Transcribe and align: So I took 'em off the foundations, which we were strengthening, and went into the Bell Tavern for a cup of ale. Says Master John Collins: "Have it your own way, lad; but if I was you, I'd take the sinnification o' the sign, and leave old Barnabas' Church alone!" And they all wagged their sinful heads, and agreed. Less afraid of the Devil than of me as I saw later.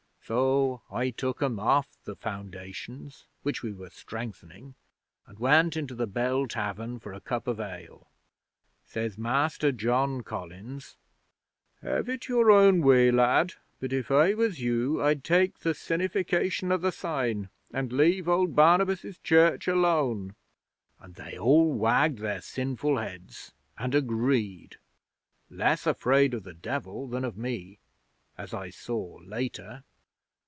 So 0.23 0.81
I 0.89 1.09
took 1.09 1.43
'em 1.43 1.59
off 1.59 1.89
the 2.05 2.15
foundations, 2.15 3.25
which 3.43 3.61
we 3.61 3.73
were 3.73 3.89
strengthening, 3.89 4.75
and 5.27 5.37
went 5.37 5.75
into 5.75 5.93
the 5.93 6.07
Bell 6.07 6.47
Tavern 6.47 6.99
for 6.99 7.11
a 7.11 7.19
cup 7.19 7.47
of 7.49 7.59
ale. 7.59 8.07
Says 8.85 9.17
Master 9.17 9.73
John 9.73 10.23
Collins: 10.23 10.95
"Have 11.81 12.07
it 12.07 12.29
your 12.29 12.49
own 12.49 12.79
way, 12.79 13.11
lad; 13.11 13.55
but 13.81 13.91
if 13.91 14.09
I 14.09 14.33
was 14.33 14.61
you, 14.61 15.03
I'd 15.03 15.25
take 15.25 15.59
the 15.59 15.73
sinnification 15.73 16.71
o' 16.71 16.77
the 16.77 16.93
sign, 16.93 17.49
and 17.73 17.91
leave 17.91 18.29
old 18.29 18.55
Barnabas' 18.55 19.17
Church 19.17 19.67
alone!" 19.67 20.35
And 21.01 21.15
they 21.15 21.37
all 21.37 21.73
wagged 21.73 22.19
their 22.19 22.39
sinful 22.41 22.99
heads, 22.99 23.51
and 23.77 23.93
agreed. 23.93 24.77
Less 25.49 25.85
afraid 25.85 26.33
of 26.33 26.43
the 26.43 26.53
Devil 26.53 27.09
than 27.09 27.25
of 27.25 27.35
me 27.37 27.79
as 28.37 28.53
I 28.53 28.69
saw 28.69 29.17
later. 29.25 29.83